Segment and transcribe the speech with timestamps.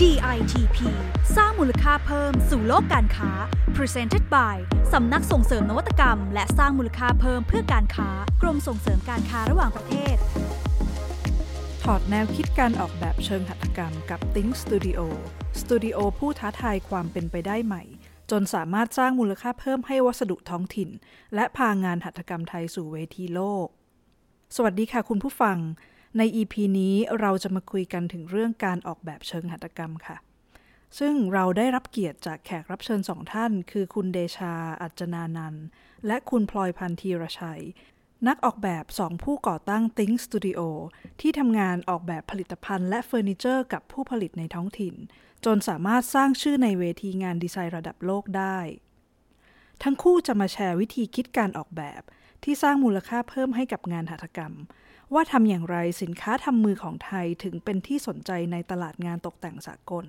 [0.00, 0.78] DITP
[1.36, 3.30] สร้างมูลค่าเพิ่มสู่โลกการค้า
[3.76, 4.56] Presented by
[4.92, 8.08] สำนักส่งเสริมนวัตกรรม และสร้างมูลค่าเพิ่มเพื่อการค้า
[8.42, 10.16] กรมส่งเสริมการค้าระหว่างประเทศ
[11.82, 15.00] ถอดแนวคิดการออกแบบเชิงหัตถกรรมกับ Think Studio
[15.60, 17.82] สตูดิโอผู้ท้าทายความเป็นไปได้ใหม่
[18.30, 20.88] จนสามารถสร้างมูลค่าเพิ่มให้วัสดุท้องถิ่น
[21.34, 23.66] และพางานหัตถกรรมไทยสู่เวทีโลก
[24.56, 25.58] สวัสดีค่ะคุณผู้ฟัง
[26.18, 30.16] ใน EP นี้เราจะมาคุยกันถึงเรื่องการออกแบบเชิงหัตถกรรมค่ะ
[30.98, 35.54] ซึ่งเราได้รับเกียรติจากแขกรับเชิญสองท่าน คือคุณเดชา อัจจนานัน
[36.06, 37.62] และคุณพลอยพันธีรชัย
[38.28, 40.60] นักออกแบบสองผู้ก่อตั้ง Think Studio
[41.20, 44.94] ที่ทำงานออกแบบผลิตภัณฑ์และเฟอร์นิเจอร์กับผู้ผลิตในท้องถิ่น
[45.44, 48.58] จนสามารถสร้างชื่อในเวทีงานดีไซน์ระดับโลกได้
[49.82, 52.02] ทั้งคู่จะมาแชร์วิธีคิดการออกแบบ
[52.44, 54.52] ที่สร้างมูลค่าเพิ่มให้กับงานหัตถกรรม
[55.14, 60.06] ว่าทำอย่างไรสินค้าทำมือของไทยถึงเป็นที่สนใจในตลาดงานตกแต่งสากล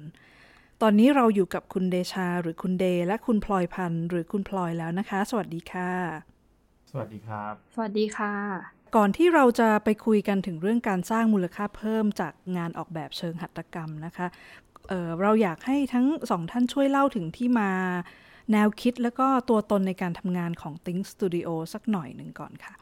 [0.82, 5.92] ตอนนี้เราอยู่กับคุณเดชาหรือคุณเด และคุณพลอยพันธ์หรือคุณพลอยแล้วนะคะ สวัสดีค่ะ
[6.92, 8.34] สวัสดีครับ สวัสดีค่ะ
[8.96, 14.28] ก่อนที่เราจะไปคุยกันถึงเรื่องการสร้างมูลค่าเพิ่มจากงานออกแบบเชิงหัตถกรรมนะคะ
[14.90, 17.72] เเราอยากให้ทั้งสองท่านช่วยเล่าถึงที่มา
[18.52, 22.74] แนวคิดแล้วก็ตัวตนในการทำงานของ Think Studio สักหน่อยหนึ่งก่อนค่ะ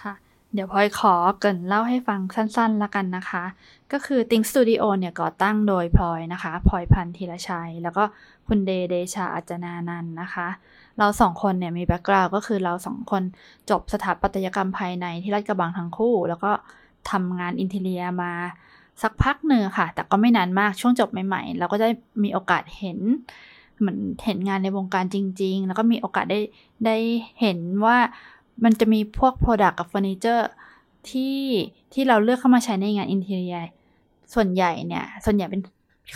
[0.00, 0.14] ค่ะ
[0.54, 3.44] เดี๋ยวพลอยขอเกริ่นเล่าให้ฟังสั้นๆละกันนะคะ
[3.92, 8.04] ก็คือ Think Studio เนี่ยก่อตั้งโดยพลอยนะคะพลอยพันธีรชัย แล้วก็
[8.46, 10.48] คุณเดเดชาอัจนานันนะคะ
[10.98, 13.22] เราสองคนเนี่ยมี background ก็คือเราสองคน
[13.70, 16.52] จบสถาปัตยกรรมภายในที่ลาดกระบังทั้งคู่ แล้วก็
[17.10, 18.32] ทำงาน interior มา
[19.02, 21.90] สักพักหนึ่งค่ะ แต่ก็ไม่นานมากช่วงจบใหม่ๆ เราก็ได้
[22.22, 22.98] มีโอกาสเห็น
[23.78, 26.40] เหมือนเห็นงานในวงการจริง ๆ แล้วก็มีโอกาสได้
[26.86, 26.96] ได้
[27.40, 27.96] เห็นว่า
[28.64, 30.48] มันจะมีพวก Product กับเฟอร์นิเจอร์
[31.10, 31.38] ที่
[31.92, 33.56] ที่เราเลือกเข้ามาใช้ในงานอินเทอร์เรีย
[34.34, 35.60] ส่วนใหญ่เนี่ย ส่วนใหญ่เป็น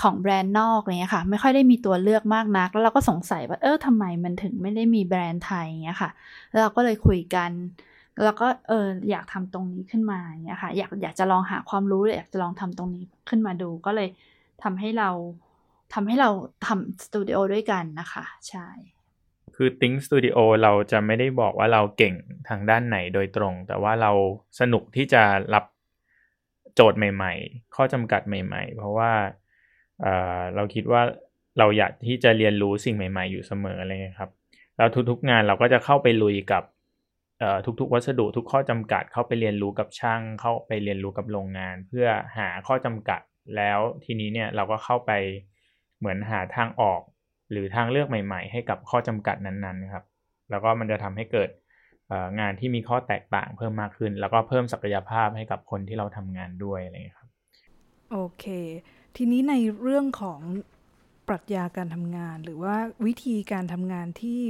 [0.02, 6.10] ของแบรนด์นอกเงี้ยค่ะ ไม่ค่อยได้มีตัวเลือกมากนัก แล้วเราก็สงสัยว่าเออทำไมมันถึงไม่ได้มีแบรนด์ไทยเงี้ยค่ะ
[6.50, 7.50] แล้วเราก็เลยคุยกัน
[8.24, 14.08] แล้วก็เอออยากทำตรงนี้ขึ้นมาเงี้ยค่ะ อยากอยากจะลองหาความรู้อยากจะลองทำตรงนี้ขึ้นมาดู ก็เลย
[14.62, 15.10] ทำให้เรา
[15.94, 16.30] ทำให้เรา
[16.66, 18.68] ทำสตูดิโอด้วยกันนะคะ ใช่
[19.56, 22.14] คือ Think Studio เราจะไม่ได้บอกว่าเราเก่ง
[22.48, 24.12] ทางด้านไหนโดยตรง แต่ว่าเรา
[24.60, 25.22] สนุกที่จะ
[25.54, 25.64] รับ
[26.74, 29.12] โจทย์ใหม่ ๆ ข้อจำกัดใหม่ ๆ เพราะว่า
[30.54, 31.02] เราคิดว่า
[31.58, 34.30] เราอยากที่จะเรียนรู้สิ่งใหม่ ๆ อยู่เสมออะไรเงี้ยครับ
[34.76, 36.62] แล้วทุกๆงานเราก็จะเข้าไปลุยกับ
[37.80, 43.20] ทุกๆ วัสดุทุกข้อจำกัดเข้าไปเรียนรู้กับช่าง เข้าไปเรียนรู้กับโรงงาน เพื่อหาข้อจำกัด
[43.56, 45.12] แล้วทีนี้เนี่ยเราก็เข้าไป
[46.00, 47.00] เหมือนหาทางออก
[47.50, 50.04] หรือทางเลือกใหม่ ๆ ให้กับข้อจำกัดนั้นๆครับ
[50.50, 51.50] แล้วก็มันจะทำให้เกิด
[52.40, 57.30] งานที่มีข้อแตกต่างเพิ่มมากขึ้น แล้วก็เพิ่มศักยภาพให้กับคนที่เราทำงานด้วยอะไรเงี้ครับ
[58.10, 58.44] โอเค
[59.16, 60.40] ทีนี้ในเรื่องของ
[61.28, 64.40] ปรัชญาการทำงาน หรือว่าวิธีการทำงานที่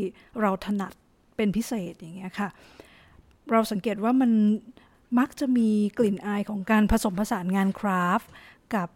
[0.41, 0.93] เราถนัด
[1.37, 2.49] เป็นพิเศษอย่างเงี้ยค่ะ
[3.53, 4.31] เราสังเกตว่ามัน
[5.19, 8.21] มักจะมีกลิ่นอายของการผสมผสานงานคราฟ
[8.75, 8.89] กับ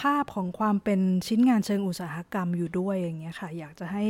[0.00, 4.04] ภาพของความเป็นชิ้นงานเชิงอุตสาหกรรมอยู่ด้วยอย่างเงี้ยค่ะ อยากจะให้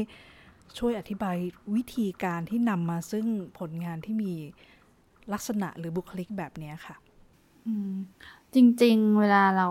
[0.78, 1.36] ช่วยอธิบาย
[1.74, 3.26] วิธีการที่นำมาซึ่ง
[3.58, 4.32] ผลงานที่มี
[5.32, 6.96] ลักษณะหรือบุคลิกแบบนี้ค่ะ
[8.54, 9.68] จริงๆ เวลาเรา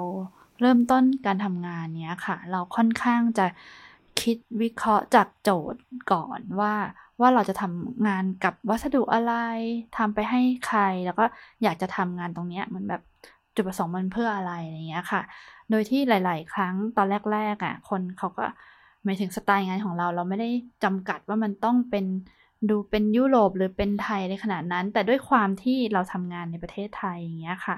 [0.61, 3.45] เริ่มต้นการทำงานเนี้ยค่ะ เราค่อนข้างจะ
[4.21, 5.81] คิดวิเคราะห์จากโจทย์
[6.11, 6.73] ก่อนว่า
[7.21, 9.33] ว่าเราจะทำงานกับวัสดุอะไร
[9.97, 11.25] ทำไปให้ใคร แล้วก็
[11.63, 13.01] อยากจะทำงานตรงเนี้ยเหมือนแบบ
[13.55, 15.21] จุดประสงค์มันเพื่ออะไรอย่างเงี้ยค่ะ
[15.69, 18.45] โดยที่หลาย ๆ ครั้งตอนแรก ๆ อะ คนเขาก็
[19.03, 20.49] หมายถึงสไตล์งานของเรา เราไม่ได้
[20.83, 22.05] จำกัดว่ามันต้องเป็น
[22.69, 27.77] ดูเป็นยุโรปหรือเป็นไทยในขนาดนั้น แต่ด้วยความที่เราทำงานในประเทศไทยอย่างเงี้ยค่ะ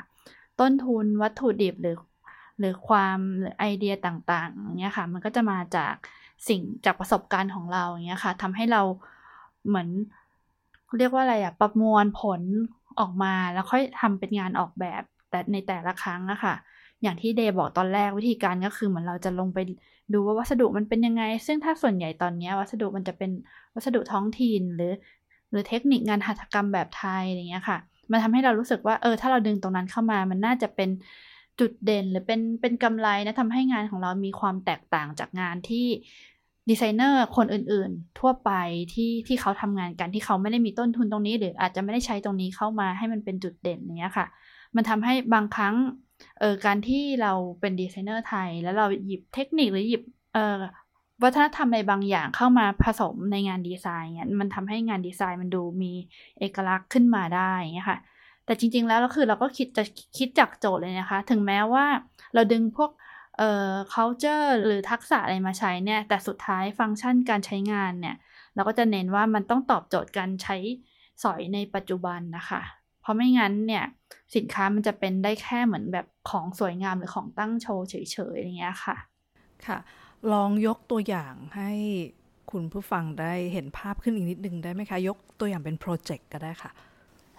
[0.59, 1.97] ต้นทุนวัตถุดิบหรือ
[2.59, 5.93] หรือความหรือไอเดียต่างๆเนี้ยค่ะ มันก็จะมาจาก
[6.47, 8.81] สิ่งจากประสบการณ์ของเราเนี้ยค่ะทำให้เรา
[9.67, 9.89] เหมือน
[10.97, 12.41] เรียกว่าอะไรอะประมวลผล
[12.99, 16.55] ออกมาแล้วค่อยทำเป็นงานออกแบบ แต่ในแต่ละครั้งอะค่ะ
[17.03, 19.59] อย่างที่เดย์บอกตอนแรกวิธีการก็คือเหมือนเราจะลงไป
[20.13, 23.31] ดูว่าวัสดุมันเป็นยังไง ซึ่งถ้าส่วนใหญ่ตอนนี้วัสดุมันจะเป็น
[23.75, 24.93] วัสดุท้องถิ่นหรือ
[25.51, 27.77] หรือเทคนิคงานหัตถกรรมแบบไทยอย่างเงี้ยค่ะ
[28.11, 30.89] มันทำให้เรารู้สึกว่าเออถ้าเราดึงตรงนั้นเข้ามา มันน่าจะเป็น
[31.59, 35.87] จุดเด่นหรือเป็นเป็นกำไรนะทำให้งานของเรามีความแตกต่างจากงานที่
[36.69, 38.51] ดีไซเนอร์คนอื่นๆ ทั่วไป
[38.93, 44.27] ที่ที่เขาทำงานกันที่เขาไม่ได้มีต้นทุนตรงนี้ หรืออาจจะไม่ได้ใช้ตรงนี้เข้ามาให้มันเป็นจุดเด่นเนี้ยค่ะ
[44.75, 45.75] มันทำให้บางครั้ง
[46.39, 50.01] เออการที่เราเป็นดีไซเนอร์ไทย แล้วเราหยิบเทคนิคหรือหยิบ
[50.33, 50.57] เออ
[51.23, 55.91] วัฒนธรรมในบางอย่างเข้ามาผสมในงานดีไซน์เงี้ยมันทำให้งานดีไซน์มันดูมี
[56.39, 57.99] เอกลักษณ์ขึ้นมาได้เงี้ยค่ะ
[58.45, 59.83] แต่จริงๆแล้วก็คือเราก็คิดจะ
[60.17, 61.85] คิดจากโจทย์เลยนะคะ ถึงแม้ว่า
[62.33, 62.91] เราดึงพวก
[63.37, 68.15] เอ่อ culture หรือทักษะอะไรมาใช้เนี่ย แต่สุดท้ายฟังก์ชันการใช้งานเนี่ย
[68.55, 70.57] เราก็จะเน้นว่ามันต้องตอบโจทย์การใช้
[71.23, 72.61] สอยในปัจจุบันนะคะ
[73.01, 73.85] เพราะไม่งั้นเนี่ย
[74.35, 78.95] สินค้ามันจะเป็นได้แค่เหมือนแบบของสวยงามหรือของตั้งโชว์เฉยๆอย่างเงี้ยค่ะ
[79.67, 79.77] ค่ะ
[80.33, 81.71] ลองยกตัวอย่างให้
[82.51, 86.71] คุณผู้ฟังได้เห็นภาพขึ้นอีกนิดนึงได้ไหมคะ ยกตัวอย่างเป็นโปรเจกต์ก็ได้ค่ะ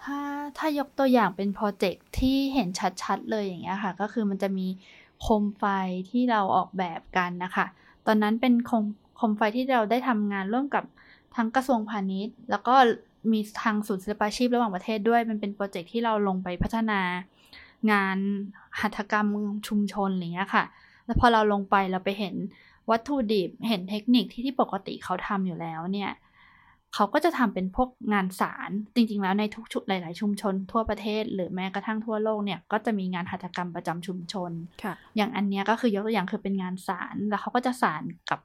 [0.03, 0.19] ถ้า
[0.57, 2.67] ถ้ายกตัวอย่างเป็นโปรเจกต์ที่เห็น
[3.03, 4.67] ชัดๆเลยอย่างเงี้ยค่ะ ก็คือมันจะมี
[5.21, 5.63] โคมไฟ
[6.09, 7.65] ที่เราออกแบบกันนะคะ
[8.05, 8.85] ตอนนั้นเป็นโคม
[9.17, 10.83] โคมไฟที่เราได้ทำงานร่วมกับ
[11.35, 12.75] ทั้งกระทรวงพาณิชย์ แล้วก็
[13.31, 17.01] มีทางศูนย์ศิลปาชีพระหว่างประเทศด้วย มันเป็นโปรเจกต์ที่เราลงไปพัฒนา
[17.91, 18.17] งาน
[18.79, 19.27] หัตถกรรม
[19.67, 20.63] ชุมชนอะไรเงี้ยค่ะ
[21.05, 22.35] แล้วพอเราลงไปเราไปเห็น
[22.89, 26.11] วัตถุดิบ เห็นเทคนิคที่ที่ปกติเขาทำอยู่แล้วเนี่ย
[26.99, 34.51] เขาก็จะทำเป็นพวกงานสารจริง ๆ แล้วในทุกชุดหลาย ๆ ชุมชนทั่วประเทศ หรือแม้กระทั่งทั่วโลกเนี่ยก็จะมีงานหัตถกรรมประจำชุมชน
[34.83, 38.39] ค่ะอย่างอันเนี้ยก็คือยกตัวอย่างคือเป็นงานสารแล้วเขาก็จะสารกับ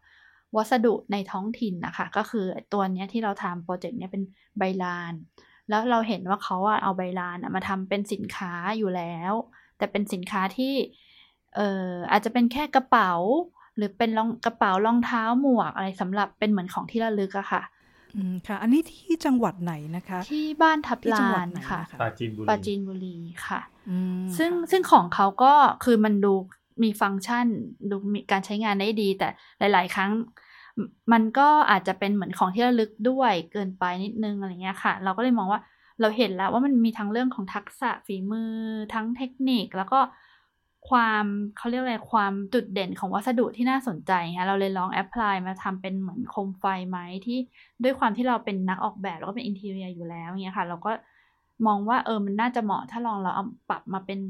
[0.56, 4.22] วัสดุในท้องถิ่นนะคะ ก็คือตัวเนี้ยที่เราทำโปรเจกต์เนี้ยเป็น
[4.58, 5.12] ใบลาน
[5.68, 9.32] แล้วเราเห็นว่าเขาอะเอาใบลานมาทำเป็นสินค้าอยู่แล้ว
[9.78, 10.74] แต่เป็นสินค้าที่
[11.56, 13.12] เอ่ออาจจะเป็นแค่กระเป๋า
[13.76, 17.81] หรือเป็นรองกระเป๋ารองเท้าหมวกอะไรสำหรับเป็นเหมือนของที่ระลึกอะค่ะอืม
[18.48, 23.16] ค่ะ อันนี้ที่จังหวัดไหนนะคะ ที่บ้านทับที่จังลาหวัดนไหนค่ะนะคะปราจีนบุรีปราจีนบุรี
[23.46, 23.60] ค่ะ
[23.90, 25.54] อืมซึ่งค่ะซึ่งของเขาก็
[25.84, 26.34] คือมันดู
[26.82, 27.46] มีฟังก์ชัน
[27.90, 29.28] ดูมีการใช้งานได้ดี แต่
[29.58, 30.10] หลาย ๆ ครั้ง
[30.80, 30.82] ม
[31.12, 35.60] มันก็อาจจะเป็นเหมือนของที่ระลึกด้วยเกินไปนิดนึงอะไรเงี้ยค่ะ เราก็เลยมองว่า
[36.00, 38.52] เราเห็นแล้วว่ามันมีทั้งเรื่องของทักษะฝีมือ
[38.94, 40.00] ทั้งเทคนิคแล้วก็
[40.88, 41.24] ความ
[41.56, 47.38] เขาเรียกอะไรความจุดเด่นของวัสดุที่น่าสนใจค่ะเราเลยลอง apply มาทำเป็นเหมือนโคมไฟไหมที่
[47.82, 50.90] ด้วยความที่เราเป็นนักออกแบบแล้วก็เป็น interior อยู่แล้วเงี้ยค่ะ เราก็
[51.66, 54.20] มองว่าเออมันน่าจะเหมาะถ้าลองเราเอาปรับมาเป็น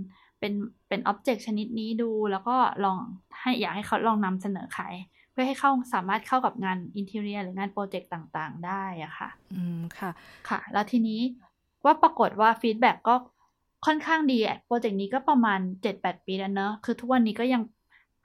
[0.41, 0.53] เป็น
[0.89, 2.99] เป็น object ชนิดนี้ดู แล้วก็ลอง
[3.41, 4.95] ให้อยากให้เขาลองนำเสนอขาย
[5.33, 10.11] เพื่อให้เข้าสามารถเข้ากับงาน interior หรืองานโปรเจกต์ต่างๆ ได้อะค่ะ อืมค่ะ
[10.49, 11.21] ค่ะ แล้วทีนี้
[11.85, 13.15] ว่าปรากฏว่า feedback ก็
[13.87, 17.63] ค่อนข้างดีอะโปรเจกต์นี้ก็ประมาณ 7-8 ปีแล้วเนอะคือทุกวันนี้ก็ยัง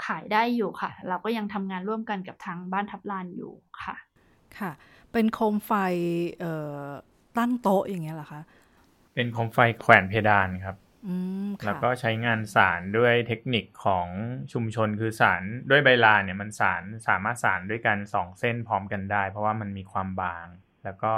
[0.06, 3.96] ขายได้อยู่ค่ะ เราก็ยังทำงานร่วมกันกับทางบ้านทับลานอยู่ค่ะ
[4.60, 4.72] ค่ะ
[5.14, 5.72] เป็นโคมไฟ
[6.40, 6.88] เอ่อ
[7.38, 8.42] ตั้งโต๊ะอย่างเงี้ยเหรอคะ
[9.14, 10.76] เป็นโคมไฟแขวนเพดานครับ
[11.08, 11.14] อื
[11.46, 14.08] มค่ะแล้วก็ใช้งานสานด้วยเทคนิคของ
[14.54, 20.48] ชุมชนคือสานด้วยใบลานเนี่ยมันสานสามารถสานด้วยกันสองเส้นพร้อมกันได้ เพราะว่ามันมีความบาง
[20.84, 21.14] แล้วก็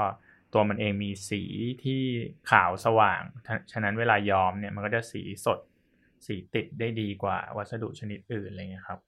[0.53, 1.41] ตัวมันเองมีสี
[1.83, 2.01] ที่
[2.51, 3.21] ขาวสว่าง
[3.71, 5.59] ฉะนั้นเวลาย้อมเนี่ยมันก็จะสีสด
[6.25, 8.99] สีติดได้ดีกว่าวัสดุชนิดอื่นอะไรเงี้ยครับ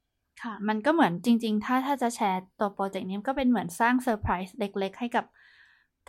[0.42, 5.26] ค่ะ มันก็เหมือนจริง ๆ ถ้าถ้าจะแชร์ตัวโปรเจกต์นี้ก็เป็นเหมือนสร้างเซอร์ไพรส์เล็ก ๆ ให้กับ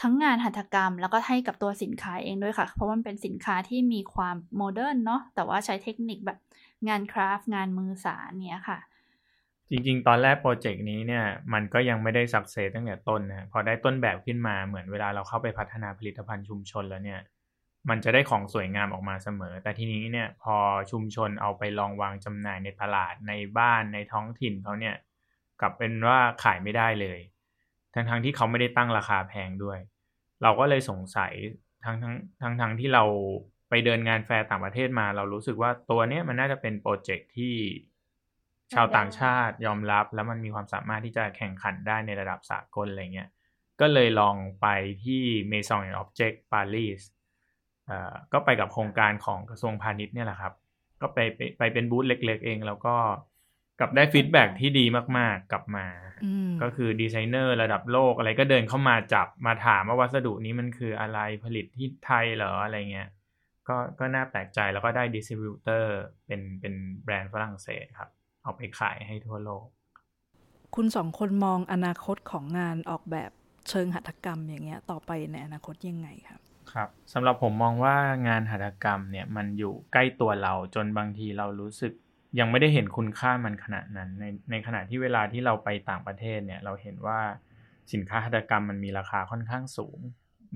[0.00, 6.38] ทั้งงานหัตถกรรม แล้วก็ให้กับตัวสินค้าเองด้วยค่ะ เพราะว่ามันเป็นสินค้าที่มีความ modern เนาะแต่ว่าใช้เทคนิคแบบ
[6.88, 8.78] งาน craft งานมือสานเนี้ยค่ะ
[9.72, 17.20] จริงๆ ตอนแรกโปรเจกต์นี้เนี่ยมันก็ยังไม่ได้ success ตั้งแต่ต้นนะพอได้ต้นแบบขึ้นมาเหมือนเวลาเราเข้าไปพัฒนาผลิตภัณฑ์ชุมชนแล้วเนี่ย
[17.88, 20.56] มันจะได้ของสวยงามออกมาเสมอ แต่ทีนี้เนี่ยพอ
[20.90, 24.94] ชุมชนเอาไปลองวางจำหน่ายในตลาดในบ้านในท้องถิ่นเขาเนี่ย
[25.60, 27.18] กลับเป็นว่าขายไม่ได้เลย
[27.94, 29.78] ทั้งทั้งๆที่เขาไม่ได้ตั้งราคาแพงด้วย
[30.42, 31.32] เราก็เลยสงสัย
[31.84, 33.04] ทั้งทั้งทั้งทั้งที่เรา
[33.68, 37.54] ไปเดินงานแฟร์ต่างประเทศมา เรารู้สึกว่าตัวเนี้ยมันน่าจะเป็นโปรเจกต์ที่
[38.72, 43.28] ชาวต่างชาติยอมรับ แล้วมันมีความสามารถที่จะแข่งขันได้ในระดับสากลอะไรเงี้ย
[43.80, 44.66] ก็เลยลองไป
[45.04, 47.00] ที่ Maison et Objet Paris
[47.86, 50.52] เอ่อก็ไปกับโครงการของกระทรวงพาณิชย์เนี่ยแหละครับ
[51.00, 52.96] ก็ไปไปไปเป็นบูธเล็ก ๆ เอง แล้วก็
[53.80, 54.84] กลับได้ feedback ที่ดี
[55.18, 55.86] มากๆ กลับมา
[56.24, 63.08] อืมก็คือดีไซเนอร์ระดับโลกอะไรก็เดินเข้ามาจับมาถามว่าวัสดุนี้มันคืออะไรผลิตที่ไทยเหรออะไรเงี้ย
[63.68, 65.92] ก็ก็น่าแปลกใจแล้วก็ได้ distributor
[66.26, 66.74] เป็นเป็น
[67.04, 68.10] แบรนด์ฝรั่งเศสครับ
[68.42, 69.66] เอาไปขายให้ทั่วโลก
[70.74, 73.30] คุณสองคนมองอนาคตของงานออกแบบ
[73.68, 76.40] เชิงหัตถกรรมอย่างเงี้ย ต่อไปในอนาคตยังไงครับ
[76.72, 77.96] ครับสำหรับผมมองว่า
[78.28, 81.92] งานหัตถกรรมเนี่ยมันอยู่ใกล้ตัวเราจนบางทีเรารู้สึก
[82.38, 87.20] ยังไม่ได้เห็นคุณค่ามันขนาดนั้น ในในขณะที่เวลาที่เราไปต่างประเทศเนี่ยเราเห็นว่า
[87.92, 89.98] สินค้าหัตถกรรมมันมีราคาค่อนข้างสูง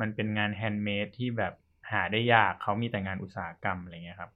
[0.01, 1.53] มันเป็นงาน handmade ที่แบบ
[1.91, 4.31] หาได้ยากเขามีแต่งานอุตสาหกรรมอะไรเงี้ยครับ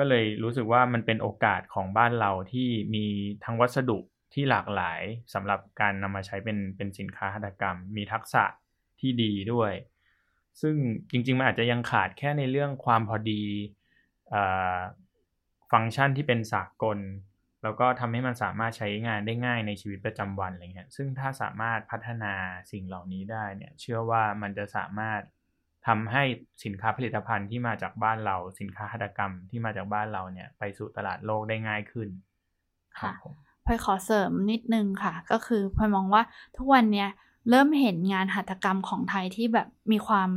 [0.00, 3.06] ก็เลยรู้สึกว่ามันเป็นโอกาสของบ้านเราที่มี
[3.44, 3.98] ทั้งวัสดุ
[4.34, 5.00] ที่หลากหลาย
[5.34, 8.44] สำหรับการนำมาใช้เป็นเป็นสินค้าหัตถกรรม มีทักษะ
[9.00, 9.72] ที่ดีด้วย
[10.60, 10.74] ซึ่ง
[11.10, 13.42] จริง ๆ มันอาจจะยังขาดแค่ในเรื่องความพอดี
[14.34, 14.36] อ
[15.72, 16.98] ฟังก์ชันที่เป็นสากล
[17.62, 22.34] แล้วก็ทำให้มันสามารถใช้งานได้ง่ายในชีวิตประจำวันอะไรเงี้ยซึ่งถ้าสามารถพัฒนา
[22.72, 25.20] สิ่งเหล่านี้ได้เนี่ยเชื่อว่ามันจะสามารถ
[25.86, 26.22] ทำให้
[26.64, 32.08] สินค้าผลิตภัณฑ์ที่มาจากบ้านเรา สินค้าหัตถกรรมที่มาจากบ้านเราเนี่ย ไปสู่ตลาดโลกได้ง่ายขึ้น
[33.00, 33.12] ค่ะ
[33.66, 36.22] พลอยขอเสริมนิดนึงค่ะ ก็คือพลอยมองว่า
[36.56, 37.08] ทุกวันเนี้ย
[37.50, 40.30] เริ่มเห็นงานหัตถกรรมของไทยที่แบบมีความ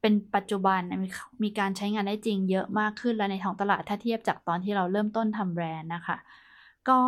[0.00, 1.08] เป็นปัจจุบันมี
[1.44, 6.16] มีการใช้งานได้จริงเยอะมากขึ้นแล้วในท้องตลาดถ้าเทียบจากตอนที่เราเริ่มต้นทำแบรนด์นะคะ
[6.88, 6.98] ก็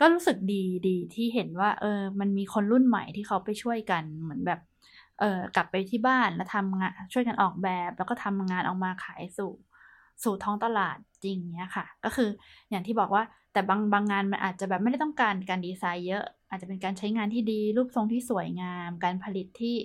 [0.00, 4.60] ก็รู้สึกดีดีที่เห็นว่าเออมันมีคนรุ่นใหม่ที่เขาไปช่วยกันเหมือนแบบ
[5.20, 9.52] เออกลับไปที่บ้านแล้วทำงานช่วยกันออกแบบ แล้วก็ทำงานออกมาขายสู่
[10.22, 12.30] สู่ท้องตลาดจริงเนี้ยค่ะ ก็คือ
[12.70, 19.76] อย่างที่บอกว่าแต่บางบางงานมันอาจจะแบบไม่ได้ต้องการการดีไซน์เยอะ อาจจะเป็นการใช้งานที่ดี รูปทรงที่สวยงาม การผลิตที่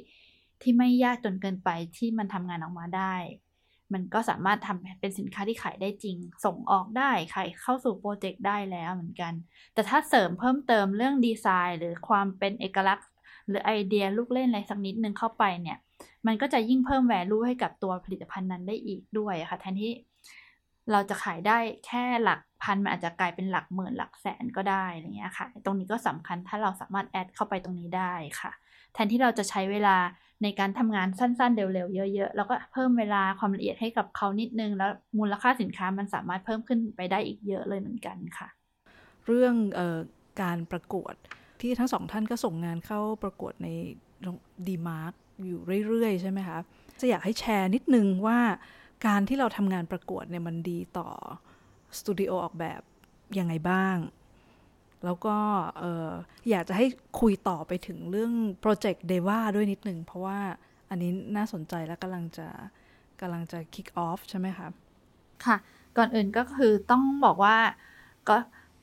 [0.62, 3.16] ที่ไม่ยากจนเกินไปที่มันทำงานออกมาได้
[3.94, 9.34] มันก็สามารถทำเป็นสินค้าที่ขายได้จริง ส่งออกได้ขายเข้าสู่โปรเจกต์ได้แล้วเหมือนกัน
[9.74, 13.08] แต่ถ้าเสริมเพิ่มเติมเรื่องดีไซน์ หรือความเป็นเอกลักษณ์
[13.48, 15.78] หรือไอเดียลูกเล่นอะไรสักนิดนึงเข้าไปเนี่ย
[16.28, 19.92] มันก็จะยิ่งเพิ่มแวลูให้กับตัวผลิตภัณฑ์นั้นได้อีกด้วยค่ะแทนที่
[20.92, 28.52] เราจะขายได้แค่หลักพันมันอาจจะกลายเป็นหลักหมื่นหลักแสนก็ได้อะไรเงี้ยค่ะ ตรงนี้ก็สำคัญถ้าเราสามารถแอดเข้าไปตรงนี้ได้ค่ะ
[28.94, 29.98] แทนที่เราจะใช้เวลา
[30.44, 38.48] ในการทำงานสั้นๆ เร็วๆ เยอะๆ แล้วก็เพิ่มเวลาความละเอียดให้กับเขานิดนึง แล้วมูลค่าสินค้ามันสามารถเพิ่มขึ้นไปได้อีกเยอะเลยเหมือนกันค่ะ
[39.26, 39.98] เรื่องออ
[40.42, 41.16] การประกวด
[41.62, 43.68] ที่ทั้งสองท่านก็ส่งงานเข้าประกวดใน
[44.68, 45.14] DEmark
[45.46, 46.58] อยู่เรื่อยๆ ใช่ไหมคะ
[47.00, 48.40] จะอยากให้แชร์นิดนึงว่า
[49.06, 51.10] การที่เราทำงานประกวดเนี่ยมันดีต่อ
[51.98, 52.82] สตูดิโอออกแบบ
[53.40, 53.98] ยังไงบ้าง
[55.06, 55.36] แล้วก็
[56.50, 56.86] อยากจะให้
[57.20, 60.40] คุยต่อไปถึงเรื่องโปรเจกต์เดว่าด้วยนิดนึง เพราะว่า
[60.90, 62.48] อันนี้น่าสนใจและกำลังจะ
[63.22, 64.68] กำลังจะ kick off ใช่ไหมคะ
[65.46, 65.58] ค่ะ
[65.98, 67.58] ก่อนอื่นก็คือต้องบอกว่า
[68.30, 68.38] ก็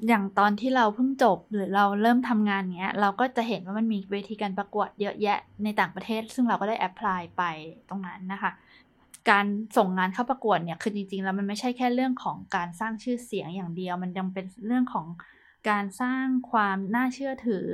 [0.08, 7.42] อย่างตอนที่เราเพิ่งจบหรือเราเริ่มทำงานเงี้ย เราก็จะเห็นว่ามันมีเวทีการประกวดเยอะแยะในต่างประเทศ ซึ่งเราก็ได้แอพพลายไป
[7.88, 8.50] ตรงนั้นนะคะ
[9.30, 9.46] การ
[9.76, 15.06] ส่งงานเข้าประกวดเนี่ยคือจริงๆ แล้วมันไม่ใช่แค่เรื่องของการสร้างชื่อเสียงอย่างเดียว มันยังเป็นเรื่องของ
[15.70, 17.66] การสร้างความน่าเชื่อถือ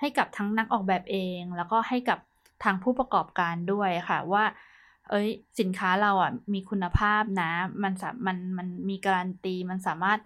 [0.00, 2.18] ให้กับทั้งนักออกแบบเอง แล้วก็ให้กับ
[2.64, 4.44] ทางผู้ประกอบการด้วยค่ะว่า
[5.10, 5.28] เอ้ย
[5.60, 7.50] สินค้าเราอะมีคุณภาพนะ
[7.82, 7.92] มัน
[8.26, 10.18] มันมันมีการันตีมันสามารถ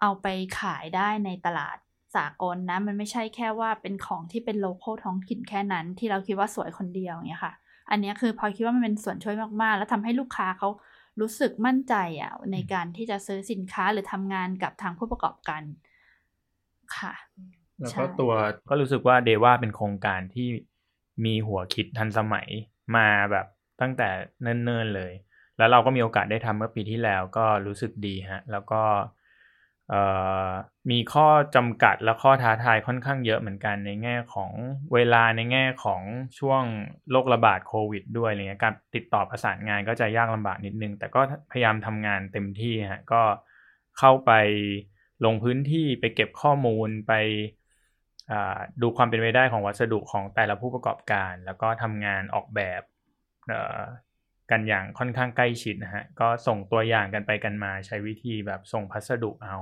[0.00, 0.26] เอาไป
[0.60, 1.76] ขายได้ในตลาด
[2.16, 7.54] สากลนะ มันไม่ใช่แค่ว่าเป็นของที่เป็นโลโก้ท้องถิ่นแค่นั้น ที่เราคิดว่าสวยคนเดียวเนี่ยค่ะ
[7.90, 10.68] อันนี้คือพอคิดว่ามันเป็นส่วนช่วยมากๆ แล้วทำให้ลูกค้าเขา
[11.20, 15.62] รู้สึกมั่นใจอะในการที่จะซื้อสินค้าหรือทำงานกับทางผู้ประกอบการ
[16.96, 17.14] ค่ะ
[17.80, 18.32] แล้วก็ตัว
[18.68, 20.48] ก็รู้สึกว่าเดว่าเป็นโครงการที่
[21.24, 22.48] มีหัวคิดทันสมัย
[22.96, 23.46] มาแบบ
[23.80, 24.08] ตั้งแต่
[24.42, 25.12] เนิ่นๆเลย
[25.58, 28.82] แล้วเราก็มีโอกาสได้ทำเมื่อปีที่แล้วก็รู้สึกดีฮะ แล้วก็
[30.90, 34.52] มีข้อจำกัดและข้อท้าทายค่อนข้างเยอะเหมือนกันในแง่ของ
[34.94, 36.02] เวลาในแง่ของ
[36.38, 36.62] ช่วง
[37.10, 43.22] โรคระบาดโควิด ด้วยอะไรเงี้ยการติดต่อประสานงานก็จะยากลำบากนิดนึง แต่ก็พยายามทำงานเต็มที่ฮะก็
[43.98, 44.32] เข้าไป
[45.24, 47.12] ลงพื้นที่ไปเก็บข้อมูลไป
[48.82, 52.82] ดูความเป็นไปได้ของวัสดุของแต่ละผู้ประกอบการ แล้วก็ทำงานออกแบบ
[54.50, 59.56] กันอย่างค่อนข้างใกล้ชิดนะฮะก็ส่งตัวอย่างกันไปกันมาใช้วิธีแบบส่งพัสดุเอา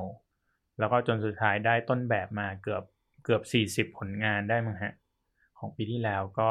[0.78, 2.82] แล้วก็จนสุดท้ายได้ต้นแบบมาเกือบ
[3.24, 4.92] เกือบสี่สิบผลงานได้มั้งฮะ
[5.58, 6.48] ของปีที่แล้วก็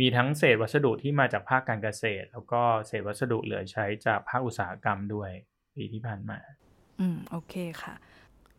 [0.00, 5.30] มีทั้งเศษวัสดุที่มาจากภาคการเกษตร แล้วก็เศษวัสดุเหลือใช้จากภาคอุตสาหกรรมด้วย
[5.76, 6.38] ปีที่ผ่านมา
[7.00, 7.94] อืม โอเคค่ะ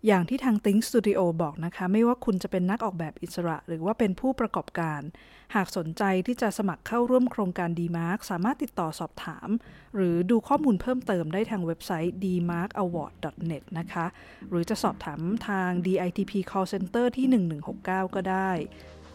[0.05, 5.01] อย่างที่ทาง Think Studio บอกนะคะ ไม่ว่าคุณจะเป็นนักออกแบบอิสระ หรือว่าเป็นผู้ประกอบการ
[5.55, 9.49] หากสนใจที่จะสมัครเข้าร่วมโครงการ DMark สามารถติดต่อสอบถาม
[9.95, 14.05] หรือดูข้อมูลเพิ่มเติมได้ทางเว็บไซต์ dmarkaward.net นะคะ
[14.49, 17.27] หรือจะสอบถามทาง DITP Call Center ที่
[17.71, 18.51] 1169 ก็ได้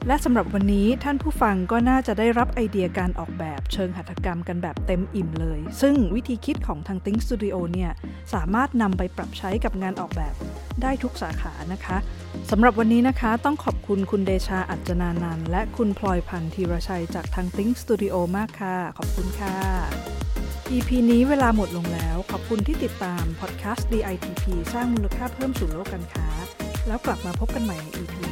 [0.06, 7.90] และสำหรับวันนี้ท่านผู้ฟังก็น่าจะได้รับไอเดียการออกแบบเชิงหัตถกรรมกันแบบเต็มอิ่มเลย ซึ่งวิธีคิดของทาง Think Studio เนี่ย
[8.34, 10.34] สามารถนำไปปรับใช้กับงานออกแบบ
[10.82, 11.96] ได้ทุกสาขานะคะ
[12.50, 19.56] สำหรับวันนี้นะคะต้องขอบคุณคุณเดชาอัจนานันและคุณพลอยพันธีรชัยจากทาง Think Studio มากค่ะ ขอบคุณค่ะ
[20.70, 26.26] EP นี้เวลาหมดลงแล้ว ขอบคุณที่ติดตามพอดแคสต์ DITP สร้างมูลค่าเพิ่มสู่โลกการค้า
[26.86, 28.31] แล้วกลับมาพบกันใหม่ใน EP